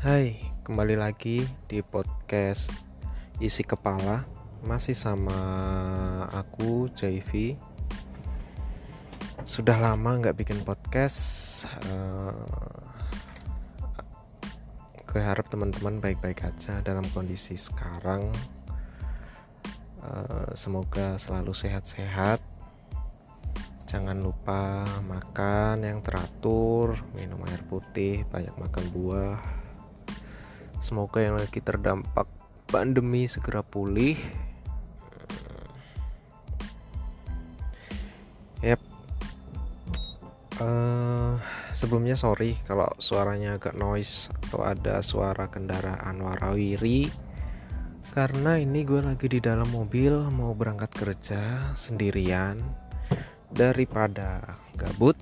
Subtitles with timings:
[0.00, 0.32] Hai,
[0.64, 2.72] kembali lagi di podcast
[3.36, 4.24] Isi Kepala.
[4.64, 5.36] Masih sama
[6.32, 7.52] aku, JV
[9.44, 11.20] Sudah lama nggak bikin podcast.
[11.84, 12.32] Uh,
[15.04, 18.32] Gue harap teman-teman baik-baik aja dalam kondisi sekarang.
[20.00, 22.40] Uh, Semoga selalu sehat-sehat.
[23.84, 29.59] Jangan lupa makan yang teratur, minum air putih, banyak makan buah.
[30.90, 32.26] Semoga yang lagi terdampak
[32.66, 34.18] pandemi segera pulih.
[38.58, 38.82] Yep.
[40.58, 41.38] Uh,
[41.70, 47.06] sebelumnya sorry kalau suaranya agak noise atau ada suara kendaraan warawiri
[48.10, 52.60] karena ini gue lagi di dalam mobil mau berangkat kerja sendirian
[53.48, 55.14] daripada gabut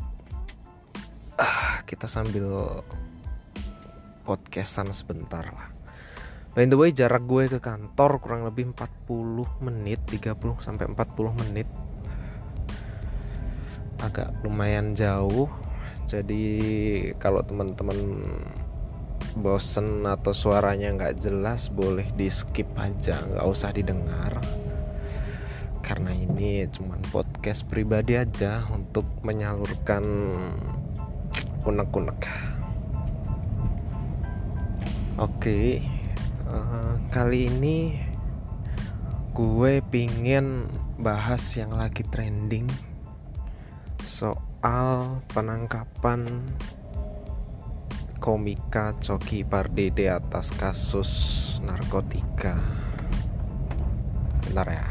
[1.39, 2.81] ah, kita sambil
[4.29, 5.73] podcastan sebentar lah.
[6.53, 11.65] By the way jarak gue ke kantor kurang lebih 40 menit 30 sampai 40 menit.
[14.05, 15.49] Agak lumayan jauh.
[16.05, 16.45] Jadi
[17.17, 17.97] kalau teman-teman
[19.41, 23.17] bosen atau suaranya nggak jelas boleh di skip aja.
[23.25, 24.37] Nggak usah didengar.
[25.81, 30.05] Karena ini cuma podcast pribadi aja untuk menyalurkan
[31.65, 32.58] unek-unek.
[35.19, 35.83] Oke,
[36.47, 37.91] uh, kali ini
[39.35, 42.71] gue pingin bahas yang lagi trending
[44.07, 46.23] soal penangkapan
[48.23, 51.11] komika Coki Pardede atas kasus
[51.67, 52.55] narkotika.
[54.47, 54.87] Bentar ya.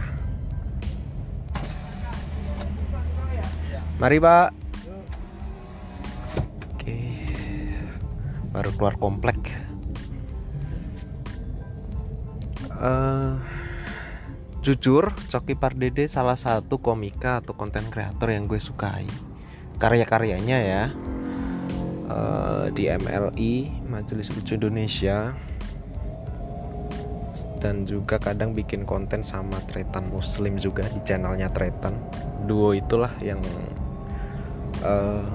[3.95, 4.49] Mari Pak.
[6.75, 6.99] Oke.
[8.51, 9.66] Baru keluar komplek.
[12.77, 13.37] Uh,
[14.61, 19.05] jujur, Coki Pardede salah satu komika atau konten kreator yang gue sukai.
[19.81, 20.83] Karya-karyanya ya.
[22.07, 25.35] Uh, di MLI Majelis Lucu Indonesia
[27.59, 31.99] dan juga kadang bikin konten sama Tretan Muslim juga di channelnya Tretan
[32.47, 33.43] duo itulah yang
[34.87, 35.25] uh,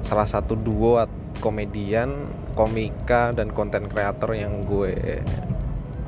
[0.00, 1.02] salah satu duo
[1.38, 5.22] komedian, komika dan konten kreator yang gue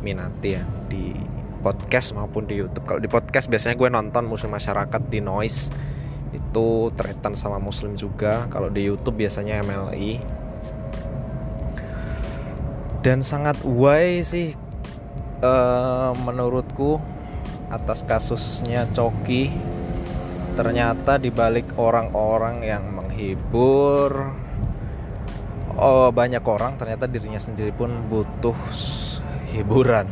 [0.00, 1.12] minati ya di
[1.60, 2.84] podcast maupun di YouTube.
[2.88, 5.70] Kalau di podcast biasanya gue nonton Muslim Masyarakat di Noise
[6.32, 8.48] itu tretan sama Muslim juga.
[8.48, 10.20] Kalau di YouTube biasanya MLI.
[13.00, 14.52] Dan sangat why sih
[15.40, 17.00] uh, menurutku
[17.72, 19.48] atas kasusnya Coki
[20.58, 24.34] ternyata dibalik orang-orang yang menghibur
[25.78, 28.58] oh banyak orang ternyata dirinya sendiri pun butuh
[29.50, 30.06] hiburan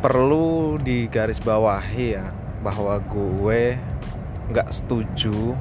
[0.00, 2.32] perlu digarisbawahi ya
[2.64, 3.76] bahwa gue
[4.50, 5.54] nggak setuju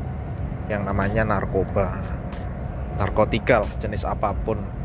[0.72, 2.00] yang namanya narkoba
[2.96, 4.80] narkotika jenis apa pun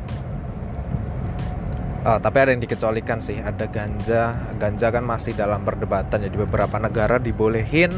[2.05, 4.37] Uh, tapi ada yang dikecualikan sih, ada ganja.
[4.61, 7.89] Ganja kan masih dalam perdebatan ya di beberapa negara dibolehin,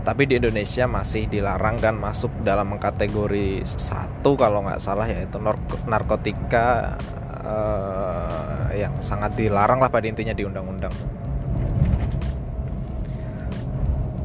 [0.00, 5.36] tapi di Indonesia masih dilarang dan masuk dalam kategori satu kalau nggak salah yaitu
[5.84, 6.96] narkotika
[7.44, 10.92] uh, yang sangat dilarang lah pada intinya di undang-undang.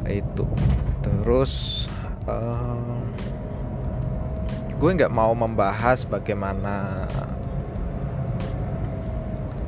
[0.08, 0.48] Itu.
[1.04, 1.86] Terus
[2.30, 2.96] uh,
[4.80, 7.04] gue nggak mau membahas bagaimana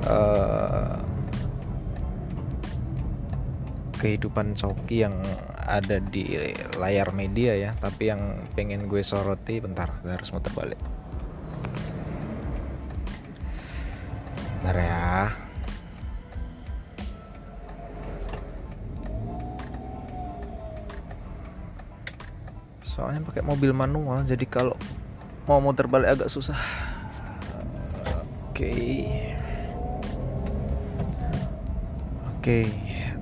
[0.08, 0.96] uh,
[3.98, 5.18] kehidupan Coki yang
[5.68, 6.24] ada di
[6.80, 10.80] layar media ya tapi yang pengen gue soroti bentar gue harus muter balik
[14.64, 15.12] bentar ya
[22.88, 24.80] soalnya pakai mobil manual jadi kalau
[25.52, 26.58] mau muter balik agak susah
[28.48, 29.36] oke okay.
[32.48, 32.68] Oke, okay.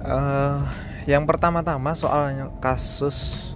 [0.05, 3.53] uh, eh, yang pertama-tama soal kasus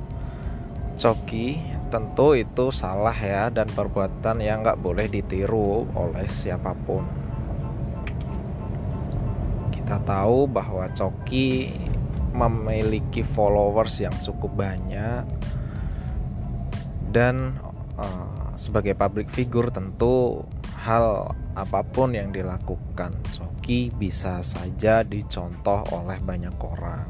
[0.99, 1.57] Coki
[1.89, 7.01] tentu itu salah ya dan perbuatan yang nggak boleh ditiru oleh siapa pun.
[9.73, 11.73] Kita tahu bahwa Coki
[12.35, 15.25] memiliki followers yang cukup banyak
[17.09, 17.57] dan
[17.97, 20.45] uh, sebagai public figure tentu
[20.79, 27.09] hal apa pun yang dilakukan Soki bisa saja dicontoh oleh banyak orang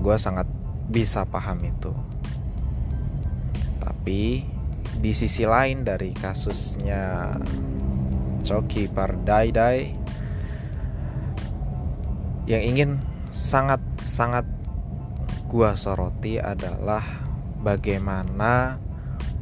[0.00, 0.46] gue sangat
[0.86, 1.92] bisa paham itu
[3.82, 4.46] tapi
[4.96, 7.34] di sisi lain dari kasusnya
[8.46, 9.92] Coki Pardaidai
[12.46, 12.90] yang ingin
[13.34, 14.46] sangat sangat
[15.50, 17.02] gua soroti adalah
[17.60, 18.78] bagaimana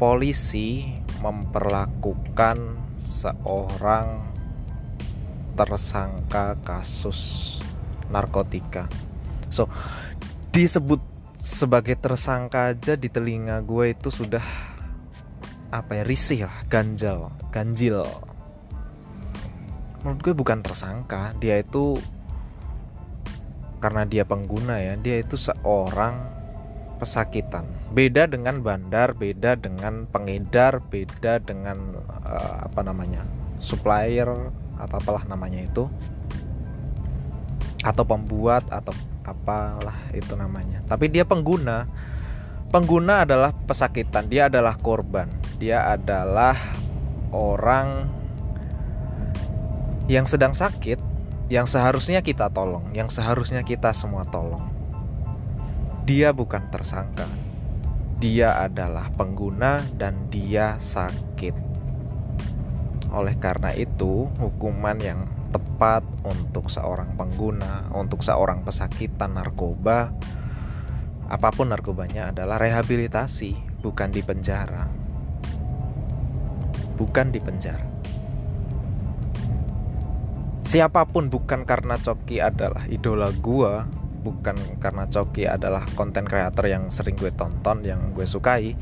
[0.01, 0.89] polisi
[1.21, 4.25] memperlakukan seorang
[5.55, 7.56] tersangka kasus
[8.09, 8.89] narkotika.
[9.49, 9.71] So,
[10.55, 11.03] disebut
[11.35, 14.47] sebagai tersangka aja di telinga gue itu sudah
[15.75, 18.06] apa ya risih lah, ganjal, ganjil.
[20.06, 21.99] Menurut gue bukan tersangka, dia itu
[23.83, 26.31] karena dia pengguna ya, dia itu seorang
[27.03, 27.67] pesakitan.
[27.91, 33.27] Beda dengan bandar, beda dengan pengedar, beda dengan uh, apa namanya?
[33.65, 34.29] supplier
[34.77, 35.89] atau apalah namanya itu
[37.81, 38.93] atau pembuat atau
[39.25, 40.85] apalah itu namanya.
[40.85, 41.88] Tapi dia pengguna.
[42.69, 45.31] Pengguna adalah pesakitan, dia adalah korban.
[45.56, 46.59] Dia adalah
[47.32, 48.11] orang
[50.05, 51.00] yang sedang sakit
[51.53, 54.65] yang seharusnya kita tolong, yang seharusnya kita semua tolong.
[56.05, 57.29] Dia bukan tersangka.
[58.20, 61.56] Dia adalah pengguna dan dia sakit.
[63.12, 70.11] Oleh karena itu, hukuman yang tepat untuk seorang pengguna, untuk seorang pesakitan narkoba,
[71.31, 74.91] apa pun narkobanya adalah rehabilitasi, bukan di penjara.
[76.99, 77.87] Bukan di penjara.
[80.67, 83.87] Siapa pun bukan karena Coki adalah idola gua,
[84.27, 88.75] bukan karena Coki adalah konten kreator yang sering gue tonton, yang gue sukai.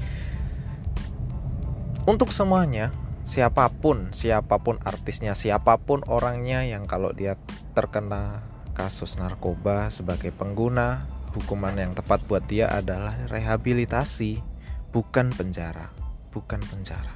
[2.09, 2.89] Untuk semuanya,
[3.23, 7.39] siapa pun siapa pun artisnya siapa pun orangnya yang kalau dia
[7.73, 8.43] terkena
[8.75, 14.43] kasus narkoba sebagai pengguna hukuman yang tepat buat dia adalah rehabilitasi
[14.91, 16.03] bukan penjara
[16.33, 17.15] bukan penjara.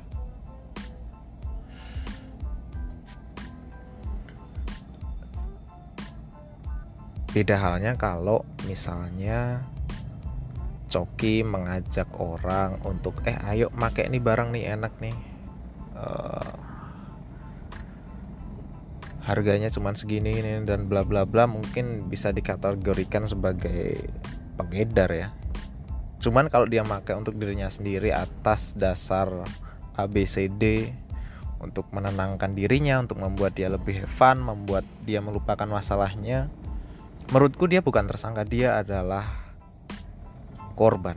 [7.32, 9.60] Beda halnya kalau misalnya
[10.88, 15.35] Coki mengajak orang untuk eh ayo make ini barang nih enak nih
[15.96, 16.52] uh,
[19.26, 24.06] harganya cuma segini ini dan bla bla bla mungkin bisa dikategorikan sebagai
[24.54, 25.28] pengedar ya.
[26.22, 29.28] Cuman kalau dia pakai untuk dirinya sendiri atas dasar
[29.98, 30.94] ABCD
[31.60, 36.52] untuk menenangkan dirinya untuk membuat dia lebih fun membuat dia melupakan masalahnya
[37.32, 39.24] menurutku dia bukan tersangka dia adalah
[40.76, 41.16] korban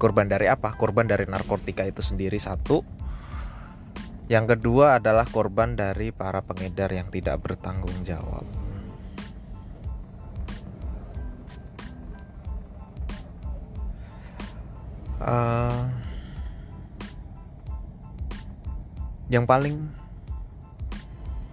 [0.00, 0.72] Korban dari apa?
[0.80, 2.80] Korban dari narkotika itu sendiri satu.
[4.32, 8.48] Yang kedua adalah korban dari para pengedar yang tidak bertanggung jawab.
[15.20, 15.84] Uh,
[19.28, 19.84] yang paling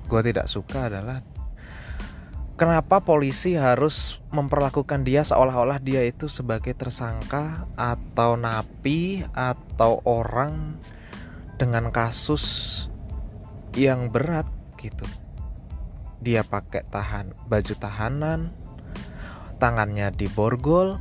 [0.08, 1.20] gue tidak suka adalah
[2.58, 10.82] kenapa polisi harus memperlakukan dia seolah-olah dia itu sebagai tersangka atau napi atau orang
[11.62, 12.86] dengan kasus
[13.78, 14.50] yang berat
[14.82, 15.06] gitu.
[16.18, 18.50] Dia pakai tahan baju tahanan,
[19.62, 20.98] tangannya diborgol,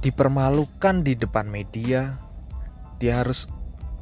[0.00, 2.16] dipermalukan di depan media.
[2.96, 3.44] Dia harus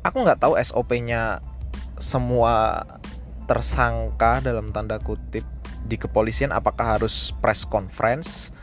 [0.06, 1.42] aku nggak tahu SOP-nya
[1.98, 2.86] semua
[3.50, 5.42] tersangka dalam tanda kutip
[5.86, 8.54] di kepolisian apakah harus press conference?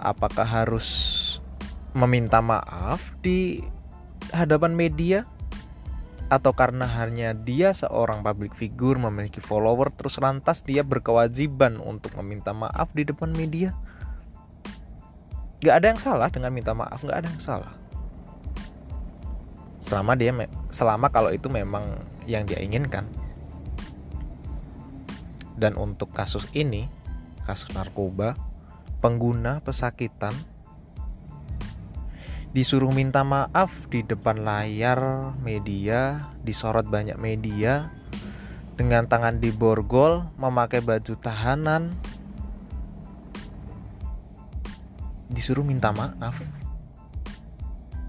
[0.00, 0.88] Apakah harus
[1.92, 3.60] meminta maaf di
[4.32, 5.28] hadapan media?
[6.26, 12.50] Atau karena hanya dia seorang public figure memiliki follower terus lantas dia berkewajiban untuk meminta
[12.50, 13.76] maaf di depan media?
[15.62, 17.72] Gak ada yang salah dengan minta maaf gak ada yang salah.
[19.78, 20.34] Selama dia
[20.74, 23.06] selama kalau itu memang yang dia inginkan
[25.56, 26.88] dan untuk kasus ini,
[27.48, 28.36] kasus narkoba,
[29.00, 30.32] pengguna pesakitan
[32.56, 37.92] disuruh minta maaf di depan layar media, disorot banyak media,
[38.80, 41.92] dengan tangan di borgol, memakai baju tahanan,
[45.28, 46.40] disuruh minta maaf.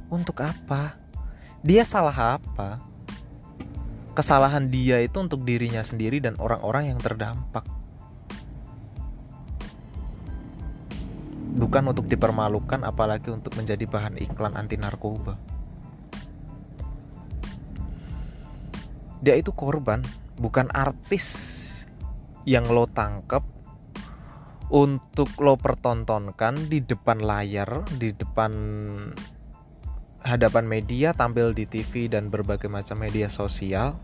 [0.07, 0.95] Untuk apa?
[1.59, 2.79] Dia salah apa?
[4.17, 7.61] Kesalahan dia itu untuk dirinya sendiri dan orang-orang yang terdampak.
[11.53, 15.37] Bukan untuk dipermalukan apalagi untuk menjadi bahan iklan anti narkoba.
[19.21, 20.01] Dia itu korban,
[20.41, 21.25] bukan artis
[22.49, 23.45] yang lo tangkep
[24.73, 28.53] untuk lo pertontonkan di depan layar, di depan
[30.27, 33.95] hadapan media, tampil di TV dan berbagai macam media sosial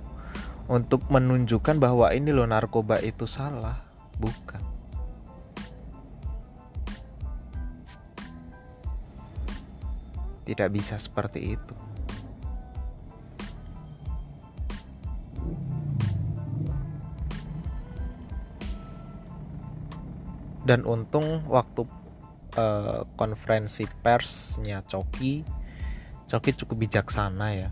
[0.72, 3.84] untuk menunjukkan bahwa ini loh narkoba itu salah,
[4.16, 4.64] bukan.
[10.48, 11.76] Tidak bisa seperti itu.
[20.64, 21.84] Dan untung waktu
[22.56, 25.63] uh, konferensi persnya Coki,
[26.34, 27.70] Coki cukup bijaksana ya.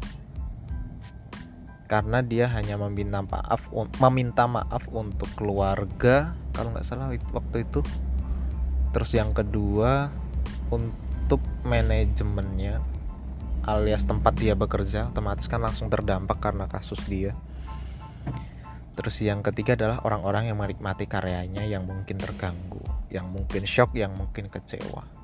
[1.89, 7.81] Karena dia hanya meminta maaf meminta maaf untuk keluarga kalau nggak salah waktu itu.
[8.93, 10.13] Terus yang kedua
[10.69, 12.85] untuk manajemennya
[13.65, 17.33] alias tempat dia bekerja otomatis kan langsung terdampak karena kasus dia.
[18.93, 24.13] Terus yang ketiga adalah orang-orang yang menikmati karyanya yang mungkin terganggu yang mungkin shock yang
[24.13, 25.20] mungkin kecewa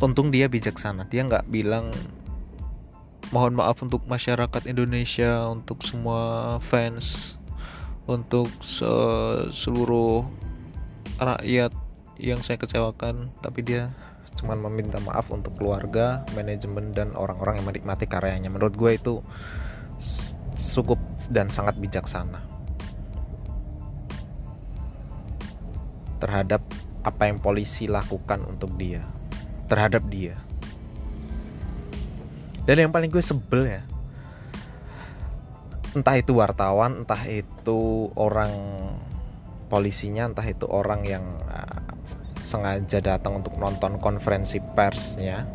[0.00, 1.06] untung dia bijaksana.
[1.12, 1.92] Dia nggak bilang
[3.30, 7.36] mohon maaf untuk masyarakat Indonesia untuk semua fans
[8.08, 8.90] untuk se
[9.52, 10.26] seluruh
[11.20, 11.70] rakyat
[12.16, 13.30] yang saya kecewakan.
[13.44, 13.92] Tapi dia
[14.40, 18.48] cuma meminta maaf untuk keluarga manajemen dan orang-orang yang menikmati karyanya.
[18.48, 19.14] Menurut gue itu
[20.56, 22.40] cukup dan sangat bijaksana.
[26.20, 26.64] Terhadap
[27.00, 29.19] apa yang polisi lakukan untuk dia
[29.70, 30.34] terhadap dia.
[32.66, 33.82] Dan yang paling gue sebel ya
[35.90, 38.52] entah itu wartawan entah itu orang
[39.66, 41.82] polisinya entah itu orang yang uh,
[42.38, 45.46] sengaja datang untuk nonton konferensi persnya.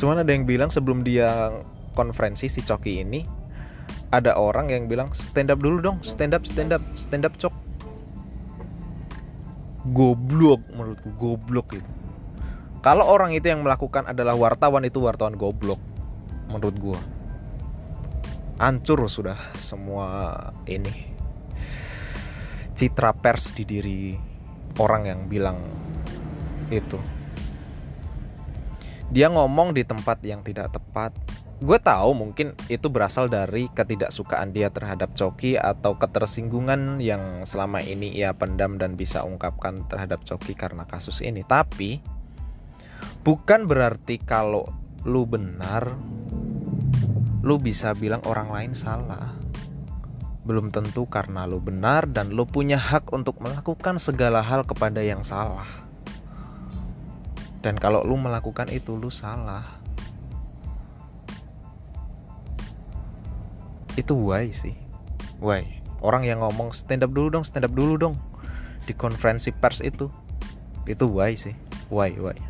[0.00, 1.52] Cuman ada yang bilang sebelum dia
[1.92, 3.20] konferensi si Coki ini
[4.08, 7.52] ada orang yang bilang stand up dulu dong stand up stand up stand up cok.
[9.92, 11.99] Goblok menurutku goblok itu
[12.80, 15.80] kalau orang itu yang melakukan adalah wartawan itu wartawan goblok
[16.48, 17.00] menurut gue
[18.60, 20.36] hancur sudah semua
[20.68, 21.08] ini.
[22.76, 24.12] Citra pers di diri
[24.76, 25.58] orang yang bilang
[26.68, 27.00] itu.
[29.10, 31.16] Dia ngomong di tempat yang tidak tepat.
[31.60, 38.16] Gue tahu mungkin itu berasal dari ketidaksukaan dia terhadap Coki atau ketersinggungan yang selama ini
[38.16, 41.44] ia pendam dan bisa ungkapkan terhadap Coki karena kasus ini.
[41.44, 42.00] Tapi
[43.20, 44.64] bukan berarti kalau
[45.04, 45.96] lu benar
[47.40, 49.32] lu bisa bilang orang lain salah.
[50.44, 55.24] Belum tentu karena lu benar dan lu punya hak untuk melakukan segala hal kepada yang
[55.24, 55.68] salah.
[57.60, 59.64] Dan kalau lu melakukan itu lu salah.
[63.96, 64.76] Itu why sih?
[65.40, 65.80] Why?
[66.00, 68.16] Orang yang ngomong stand up dulu dong stand up dulu dong.
[68.84, 70.08] Di konferensi pers itu
[70.88, 71.56] itu why sih?
[71.88, 72.49] Why why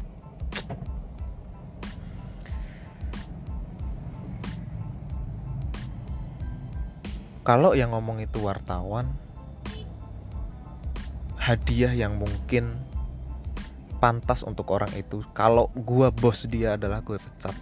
[7.46, 9.08] kalau yang ngomong itu wartawan
[11.40, 12.76] hadiah yang mungkin
[14.00, 17.52] pantas untuk orang itu kalau gua bos dia adalah gue pecat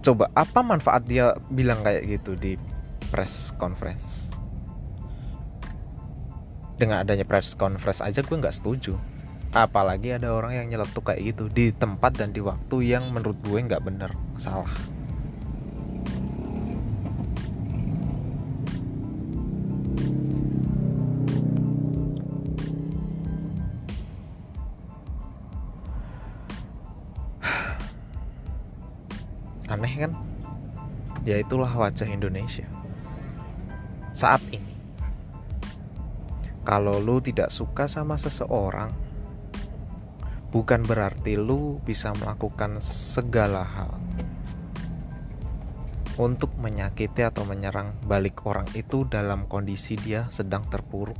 [0.00, 2.56] coba apa manfaat dia bilang kayak gitu di
[3.12, 4.32] press conference?
[6.80, 8.96] Dengan adanya press conference aja gue nggak setuju
[9.50, 13.58] apalagi ada orang yang nyeletuk kayak gitu di tempat dan di waktu yang menurut gue
[13.58, 14.70] nggak bener salah.
[29.74, 30.14] Aneh kan?
[31.26, 32.70] Ya itulah wajah Indonesia.
[34.14, 34.78] Saat ini
[36.62, 39.09] kalau lu tidak suka sama seseorang
[40.50, 43.94] bukan berarti lu bisa melakukan segala hal
[46.20, 51.16] untuk menyakiti atau menyerang balik orang itu dalam kondisi dia sedang terpuruk.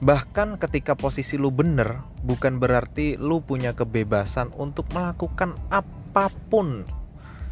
[0.00, 6.88] Bahkan ketika posisi lu bener, bukan berarti lu punya kebebasan untuk melakukan apa pun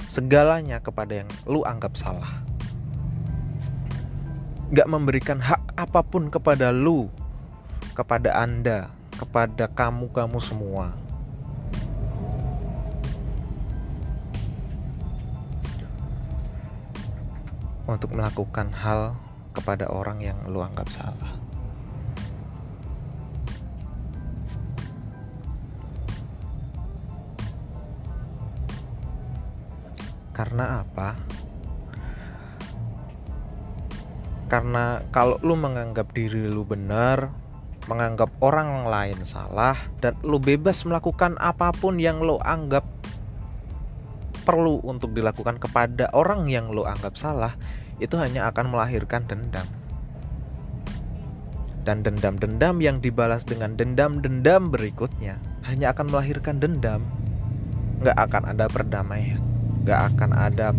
[0.08, 2.40] segalanya kepada yang lu anggap salah.
[4.72, 7.12] Gak memberikan hak apa pun kepada lu
[7.98, 10.94] kepada Anda, kepada kamu-kamu semua.
[17.90, 19.18] Untuk melakukan hal
[19.50, 21.34] kepada orang yang lu anggap salah.
[30.30, 31.18] Karena apa?
[34.46, 37.47] Karena kalau lu menganggap diri lu benar,
[37.88, 42.84] menganggap orang lain salah, dan lu bebas melakukan apa pun yang lu anggap
[44.44, 47.56] perlu untuk dilakukan kepada orang yang lu anggap salah,
[47.98, 49.64] itu hanya akan melahirkan dendam.
[51.88, 57.08] Dan dendam-dendam yang dibalas dengan dendam-dendam berikutnya hanya akan melahirkan dendam.
[58.04, 59.40] Gak akan ada perdamaian,
[59.88, 60.76] gak akan ada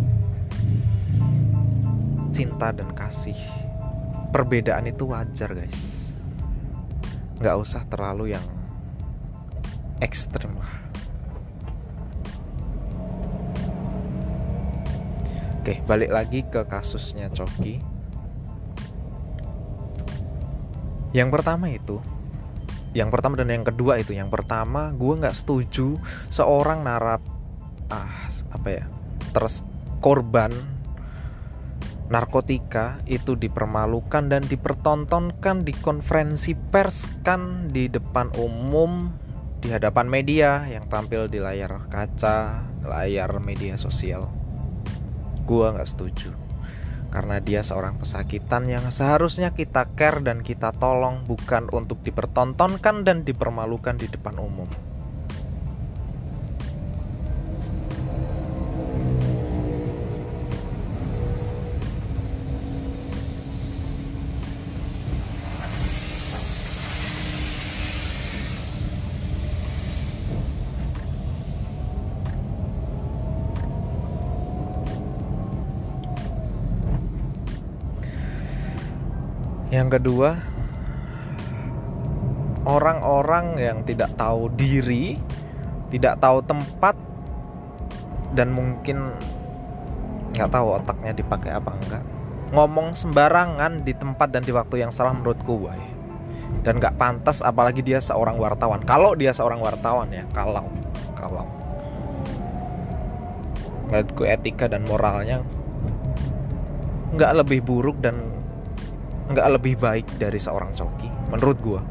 [2.29, 3.35] cinta dan kasih
[4.31, 5.98] perbedaan itu wajar guys
[7.39, 8.45] nggak usah terlalu yang
[10.03, 10.75] ekstrim lah.
[15.59, 17.79] Oke balik lagi ke kasusnya Coki.
[21.15, 21.97] Yang pertama itu
[22.93, 26.01] yang pertama dan yang kedua itu yang pertama gue nggak setuju
[26.33, 27.21] seorang narap
[27.93, 28.85] ah apa ya
[29.29, 29.61] terus
[30.01, 30.49] korban
[32.09, 39.13] narkotika itu dipermalukan dan dipertontonkan di konferensi pers kan di depan umum
[39.61, 44.31] di hadapan media yang tampil di layar kaca, layar media sosial.
[45.45, 46.31] Gua nggak setuju.
[47.09, 53.25] Karena dia seorang pesakitan yang seharusnya kita care dan kita tolong bukan untuk dipertontonkan dan
[53.25, 54.69] dipermalukan di depan umum.
[79.89, 80.37] Yang kedua,
[82.69, 85.17] orang-orang yang tidak tahu diri,
[85.89, 86.93] tidak tahu tempat,
[88.37, 89.09] dan mungkin
[90.37, 92.05] nggak tahu otaknya dipakai apa enggak,
[92.53, 95.73] ngomong sembarangan di tempat dan di waktu yang salah menurut gue
[96.61, 98.85] dan nggak pantas apalagi dia seorang wartawan.
[98.85, 100.69] Kalau dia seorang wartawan ya kalau
[101.17, 101.49] kalau.
[103.89, 105.41] Menurutku etika dan moralnya
[107.09, 108.37] nggak lebih buruk dan
[109.29, 111.81] nggak lebih baik dari seorang Coki menurut gue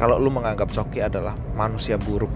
[0.00, 2.32] kalau lu menganggap Coki adalah manusia buruk.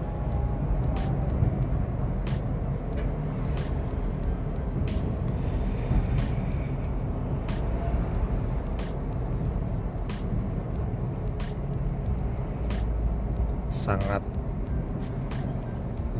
[13.65, 14.21] Sangat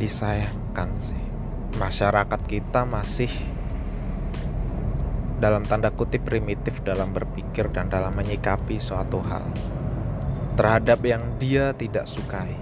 [0.02, 1.22] disayangkan sih.
[1.78, 3.30] Masyarakat kita masih
[5.36, 9.44] dalam tanda kutip primitif dalam berpikir dan dalam menyikapi suatu hal
[10.56, 12.56] terhadap yang dia tidak sukai.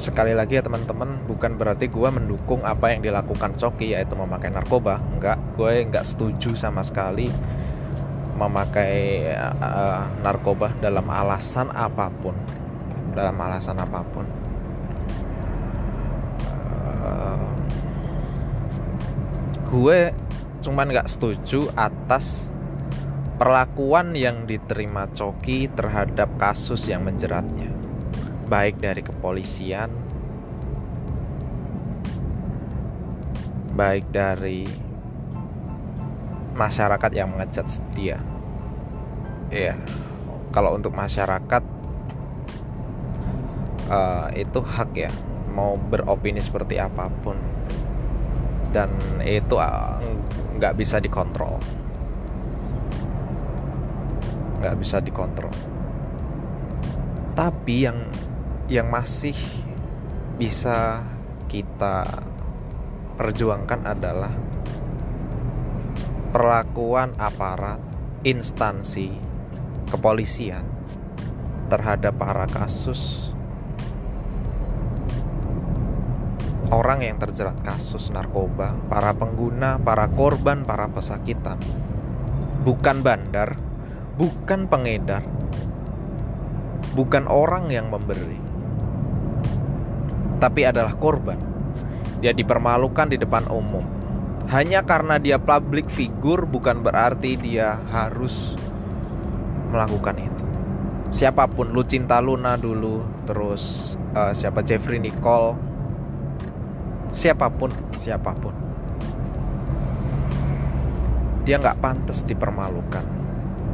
[0.00, 4.96] Sekali lagi ya teman-teman, bukan berarti gue mendukung apa yang dilakukan Coki yaitu memakai narkoba.
[5.12, 7.28] Enggak, gue enggak setuju sama sekali
[8.40, 12.32] memakai uh, narkoba dalam alasan apa pun
[13.12, 14.26] dalam alasan apa pun.
[17.00, 17.50] Uh,
[19.70, 20.14] gue
[20.60, 22.52] cuman nggak setuju atas
[23.40, 27.72] perlakuan yang diterima Coki terhadap kasus yang menjeratnya.
[28.50, 30.10] Baik dari kepolisian
[33.80, 34.68] baik dari
[36.52, 37.64] masyarakat yang mengecat
[37.96, 38.20] dia.
[39.48, 39.80] Ya
[40.52, 41.64] kalau untuk masyarakat
[43.90, 45.10] uh, itu hak ya
[45.50, 47.36] mau beropini seperti apa pun.
[48.70, 48.94] Dan
[49.26, 49.98] itu uh,
[50.56, 51.58] nggak uh, bisa dikontrol.
[54.62, 55.52] Nggak bisa dikontrol.
[57.34, 57.98] Tapi yang
[58.70, 59.34] yang masih
[60.38, 61.02] bisa
[61.50, 62.06] kita
[63.18, 64.32] perjuangkan adalah
[66.30, 67.82] perlakuan aparat
[68.22, 69.10] instansi
[69.90, 70.62] kepolisian
[71.66, 73.29] terhadap para kasus
[76.70, 81.58] orang yang terjerat kasus narkoba, para pengguna, para korban, para pesakitan,
[82.62, 83.58] bukan bandar,
[84.14, 85.26] bukan pengedar,
[86.94, 88.38] bukan orang yang memberi,
[90.38, 91.38] tapi adalah korban.
[92.22, 93.82] Dia dipermalukan di depan umum.
[94.50, 98.58] Hanya karena dia public figure bukan berarti dia harus
[99.70, 100.44] melakukan itu.
[101.10, 105.69] Siapa pun, lu cinta Luna dulu, terus uh, siapa Jeffrey Nicole,
[107.14, 107.70] siapa pun
[108.00, 108.54] siapa pun.
[111.44, 113.02] Dia nggak pantas dipermalukan.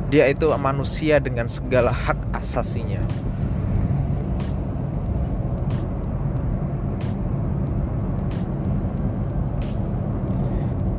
[0.06, 3.02] Dia itu manusia dengan segala hak asasinya.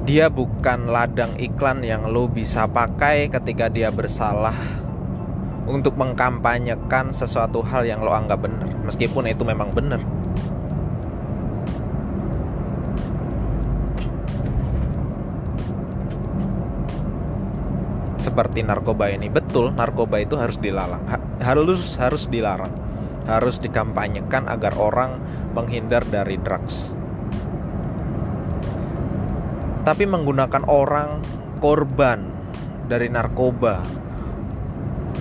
[0.08, 4.56] Dia bukan ladang iklan yang lo bisa pakai ketika dia bersalah
[5.67, 8.71] untuk mengkampanyekan sesuatu hal yang lo anggap benar.
[8.88, 10.00] Meskipun itu memang benar
[18.38, 21.02] seperti narkoba ini betul narkoba itu harus dilarang
[21.41, 22.69] harus harus dilarang.
[23.28, 25.19] Harus dikampanyekan agar orang
[25.52, 26.95] menghindar dari drugs.
[29.84, 31.19] Tapi menggunakan orang
[31.60, 32.23] korban
[32.88, 33.84] dari narkoba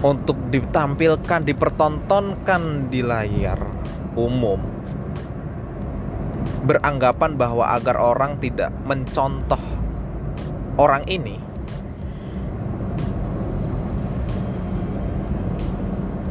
[0.07, 3.59] untuk ditampilkan, dipertontonkan di layar
[4.14, 4.61] umum
[6.66, 9.62] beranggapan bahwa agar orang tidak mencontoh
[10.79, 11.45] orang ini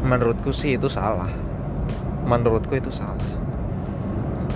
[0.05, 1.29] menurutku sih itu salah
[2.29, 3.45] menurutku itu salah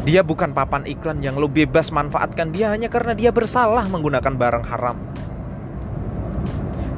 [0.08, 4.66] dia bukan papan iklan yang lo bebas manfaatkan dia hanya karena dia bersalah menggunakan barang
[4.66, 4.98] haram.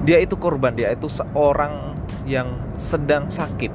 [0.05, 1.97] Dia itu korban, dia itu seorang
[2.29, 3.73] yang sedang sakit.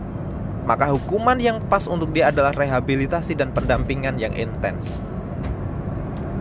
[0.67, 5.05] Maka hukuman yang pas untuk dia adalah rehabilitasi dan pendampingan yang intens.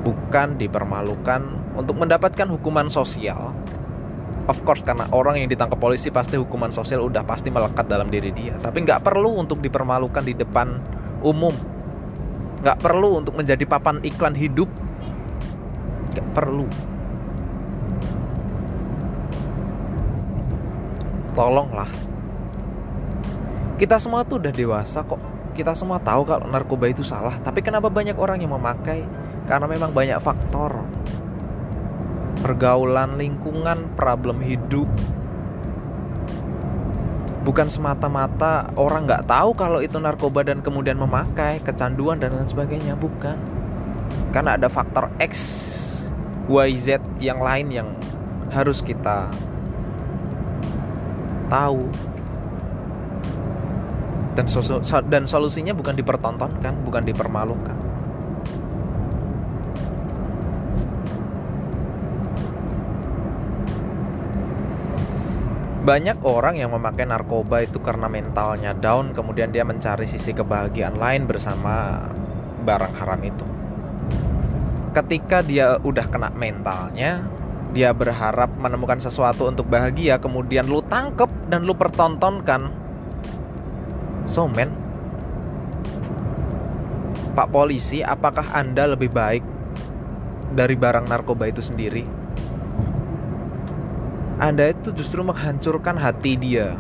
[0.08, 1.42] Bukan dipermalukan
[1.76, 3.54] untuk mendapatkan hukuman sosial.
[4.46, 8.30] Of course karena orang yang ditangkap polisi pasti hukuman sosial udah pasti melekat dalam diri
[8.30, 8.54] dia.
[8.62, 10.78] Tapi nggak perlu untuk dipermalukan di depan
[11.26, 11.54] umum.
[12.62, 14.70] Nggak perlu untuk menjadi papan iklan hidup.
[16.14, 16.70] Nggak perlu.
[21.34, 21.90] Tolonglah.
[23.82, 25.20] Kita semua tuh udah dewasa kok.
[25.58, 27.34] Kita semua tahu kalau narkoba itu salah.
[27.42, 29.02] Tapi kenapa banyak orang yang memakai?
[29.50, 30.86] Karena memang banyak faktor
[32.40, 34.88] pergaulan lingkungan problem hidup.
[37.46, 42.98] Bukan semata-mata orang nggak tahu kalau itu narkoba dan kemudian memakai kecanduan dan lain sebagainya
[42.98, 43.38] bukan.
[44.34, 45.38] Karena ada faktor X
[46.50, 47.88] Y Z yang lain yang
[48.50, 49.30] harus kita
[51.48, 51.86] tahu.
[54.36, 54.50] Dan
[55.08, 57.85] dan solusinya bukan dipertontonkan bukan dipermalukan
[65.86, 71.30] banyak orang yang memakai narkoba itu karena mentalnya down kemudian dia mencari sisi kebahagiaan lain
[71.30, 72.02] bersama
[72.66, 73.46] barang haram itu.
[74.98, 77.22] Ketika dia udah kena mentalnya
[77.70, 82.74] dia berharap menemukan sesuatu untuk bahagia kemudian lu tangkep dan lu pertontonkan.
[84.26, 84.74] So man
[87.38, 89.46] Pak polisi apakah anda lebih baik
[90.58, 92.25] dari barang narkoba itu sendiri
[94.36, 96.76] anda itu justru menghancurkan hati dia.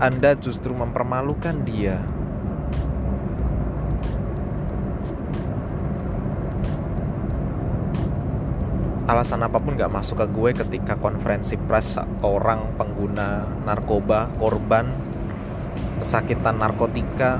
[0.00, 2.00] Anda justru mempermalukan dia.
[9.04, 14.88] Alasan apa pun gak masuk ke gue ketika konferensi pers orang pengguna narkoba, korban,
[16.00, 17.36] kesakitan narkotika,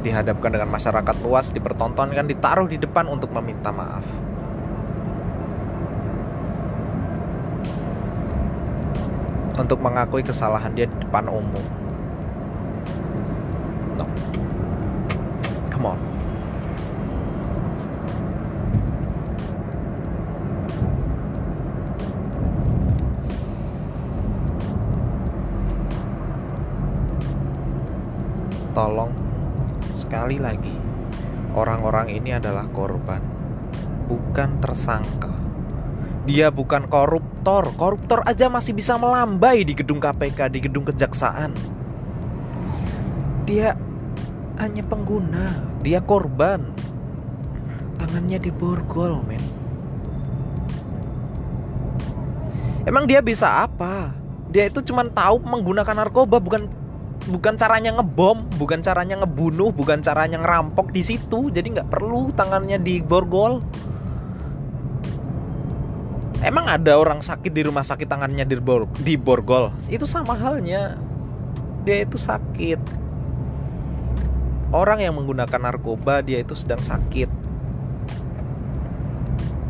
[0.00, 4.31] dihadapkan dengan masyarakat luas, dipertontonkan, ditaruh di depan untuk meminta maaf.
[9.60, 11.64] Untuk mengakui kesalahan dia di depan umum.
[14.00, 14.06] No.
[15.68, 16.00] Come on.
[28.72, 29.12] Tolong
[29.92, 30.72] sekali lagi,
[31.52, 33.20] orang-orang ini adalah korban,
[34.08, 35.41] bukan tersangka.
[36.22, 37.74] Dia bukan koruptor.
[37.74, 41.50] Koruptor aja masih bisa melambai di gedung KPK, di gedung kejaksaan.
[43.42, 43.74] Dia
[44.62, 45.50] hanya pengguna,
[45.82, 46.62] dia korban.
[47.98, 49.42] Tangannya diborgol, men.
[52.86, 54.14] Emang dia bisa apa?
[54.50, 56.70] Dia itu cuma tahu menggunakan narkoba, bukan
[57.30, 61.50] bukan caranya ngebom, bukan caranya ngebunuh, bukan caranya ngerampok di situ.
[61.50, 63.62] Jadi nggak perlu tangannya diborgol.
[66.42, 69.70] Emang ada orang sakit di rumah sakit tangannya di, bor di borgol?
[69.86, 70.98] Itu sama halnya.
[71.86, 72.82] Dia itu sakit.
[74.74, 77.30] Orang yang menggunakan narkoba dia itu sedang sakit.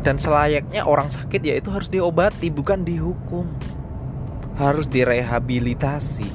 [0.01, 3.45] Dan selayaknya orang sakit ya itu harus diobati bukan dihukum.
[4.57, 6.25] Harus direhabilitasi.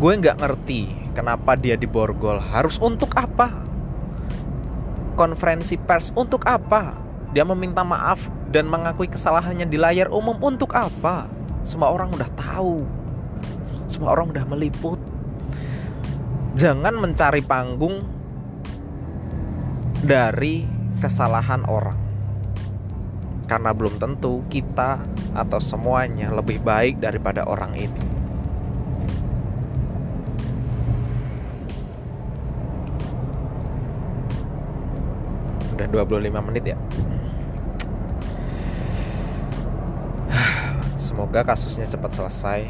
[0.00, 2.40] Gue nggak ngerti kenapa dia diborgol.
[2.40, 3.68] Harus untuk apa?
[5.18, 6.94] Konferensi pers untuk apa?
[7.34, 8.22] Dia meminta maaf
[8.54, 11.26] dan mengakui kesalahannya di layar umum untuk apa?
[11.66, 12.86] Semua orang udah tahu.
[13.90, 15.02] Semua orang udah meliput.
[16.54, 18.06] Jangan mencari panggung
[20.06, 20.64] dari
[21.02, 21.98] kesalahan orang.
[23.50, 25.02] Karena belum tentu kita
[25.34, 28.07] atau semuanya lebih baik daripada orang itu.
[35.78, 36.76] Udah 25 menit ya.
[40.98, 42.66] Semoga kasusnya cepat selesai,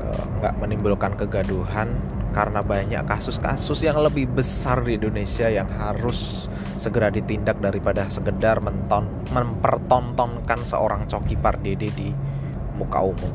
[0.00, 1.92] eh, nggak menimbulkan kegaduhan
[2.32, 6.48] karena banyak kasus-kasus yang lebih besar di Indonesia yang harus
[6.80, 12.08] segera ditindak daripada sekedar menton mempertontonkan seorang Coki Pardede di
[12.78, 13.32] muka umum.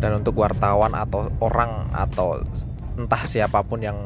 [0.00, 2.40] Dan untuk wartawan atau orang atau
[3.00, 3.96] entah siapa pun yang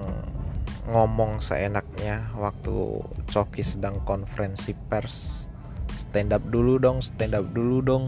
[0.87, 3.03] ngomong seenaknya waktu
[3.33, 5.49] Coki sedang konferensi pers
[5.91, 8.05] stand up dulu dong stand up dulu dong.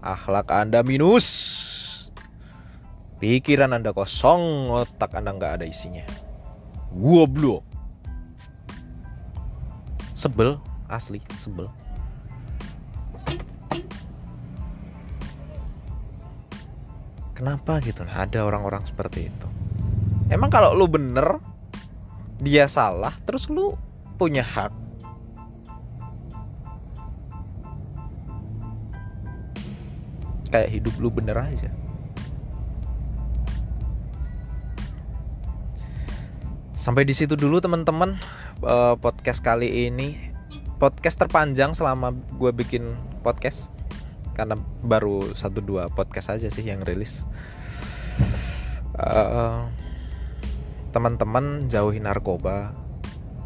[0.00, 1.28] Akhlak anda minus.
[3.20, 6.08] Pikiran anda kosong otak anda nggak ada isinya.
[6.88, 7.60] Gua blok
[10.16, 10.56] sebel
[10.88, 11.68] asli sebel.
[17.36, 18.04] Kenapa gitu?
[18.04, 19.59] Ada orang-orang seperti itu
[20.30, 21.42] emang kalau lu bener
[22.40, 23.76] dia salah terus lu
[24.16, 24.72] punya hak.
[30.50, 31.70] Kayak hidup lu bener aja.
[36.74, 38.16] Sampai di situ dulu teman-teman
[38.64, 40.32] uh, podcast kali ini.
[40.80, 43.68] Podcast terpanjang selama gue bikin podcast.
[44.32, 47.20] Karena baru satu dua podcast aja sih yang rilis.
[48.96, 49.68] Uh,
[50.90, 52.74] teman-teman jauhi narkoba.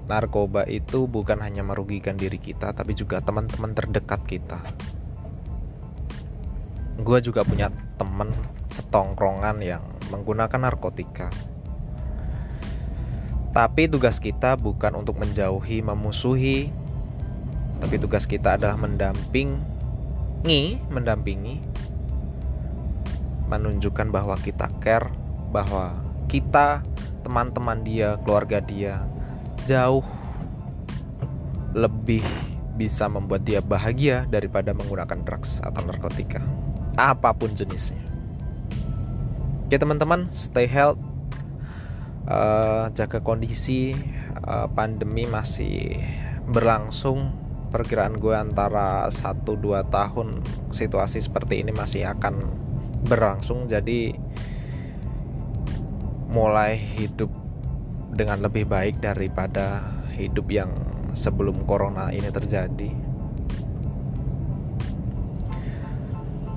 [0.04, 4.61] Narkoba itu bukan hanya merugikan diri kita, tapi juga teman-teman terdekat kita.
[7.00, 8.33] Gue juga punya temen
[8.72, 11.33] setongkrongan yang menggunakan narkotika.
[13.54, 16.74] Tapi tugas kita bukan untuk menjauhi, memusuhi,
[17.78, 21.62] tapi tugas kita adalah mendampingi, mendampingi,
[23.46, 25.07] menunjukkan bahwa kita care,
[25.54, 25.94] bahwa
[26.26, 26.83] kita
[27.24, 29.02] teman-teman dia, keluarga dia
[29.64, 30.04] jauh
[31.72, 32.22] lebih
[32.76, 36.44] bisa membuat dia bahagia daripada menggunakan drugs atau narkotika
[36.94, 38.02] apa pun jenisnya.
[39.66, 41.00] Oke teman-teman, stay health,
[42.28, 43.96] uh, jaga kondisi.
[44.44, 45.96] Uh, pandemi masih
[46.44, 47.32] berlangsung.
[47.72, 50.28] Perkiraan gue antara 1-2 tahun
[50.70, 52.38] situasi seperti ini masih akan
[53.08, 53.66] berlangsung.
[53.66, 54.14] Jadi
[56.35, 57.31] mulai hidup
[58.11, 59.87] dengan lebih baik daripada
[60.18, 60.75] hidup yang
[61.14, 62.90] sebelum corona ini terjadi.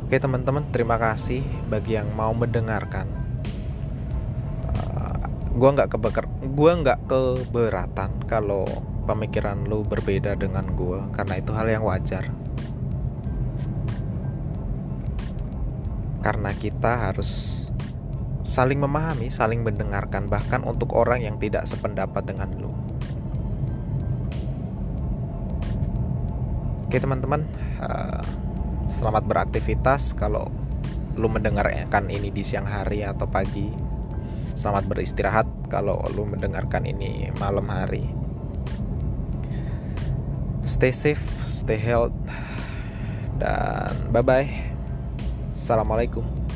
[0.07, 3.05] Oke teman-teman, terima kasih bagi yang mau mendengarkan.
[4.65, 6.25] Uh, gua nggak kebeker,
[6.57, 8.65] gua nggak keberatan kalau
[9.05, 12.33] pemikiran lu berbeda dengan gua karena itu hal yang wajar.
[16.23, 17.66] Karena kita harus
[18.47, 22.71] saling memahami, saling mendengarkan bahkan untuk orang yang tidak sependapat dengan lu.
[26.87, 27.43] Oke teman-teman,
[27.83, 28.23] uh,
[28.87, 30.47] selamat beraktivitas kalau
[31.19, 33.67] lu mendengarkan ini di siang hari atau pagi.
[34.55, 38.07] Selamat beristirahat kalau lu mendengarkan ini malam hari.
[40.63, 42.15] Stay safe, stay healthy,
[43.43, 44.47] dan bye bye.
[45.51, 46.46] Assalamualaikum.